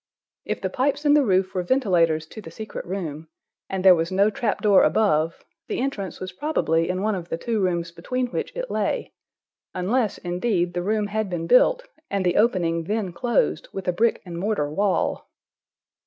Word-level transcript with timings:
If 0.45 0.61
the 0.61 0.71
pipes 0.71 1.05
in 1.05 1.13
the 1.13 1.23
roof 1.23 1.53
were 1.53 1.61
ventilators 1.61 2.25
to 2.29 2.41
the 2.41 2.49
secret 2.49 2.83
room, 2.87 3.27
and 3.69 3.85
there 3.85 3.93
was 3.93 4.11
no 4.11 4.31
trap 4.31 4.59
door 4.61 4.81
above, 4.83 5.45
the 5.67 5.79
entrance 5.79 6.19
was 6.19 6.31
probably 6.31 6.89
in 6.89 7.03
one 7.03 7.13
of 7.13 7.29
the 7.29 7.37
two 7.37 7.59
rooms 7.59 7.91
between 7.91 8.25
which 8.31 8.51
it 8.55 8.71
lay—unless, 8.71 10.17
indeed, 10.17 10.73
the 10.73 10.81
room 10.81 11.05
had 11.05 11.29
been 11.29 11.45
built, 11.45 11.87
and 12.09 12.25
the 12.25 12.37
opening 12.37 12.85
then 12.85 13.13
closed 13.13 13.67
with 13.73 13.87
a 13.87 13.93
brick 13.93 14.23
and 14.25 14.39
mortar 14.39 14.71
wall. 14.71 15.27